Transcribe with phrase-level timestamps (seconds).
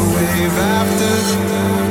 [0.00, 1.87] wave after.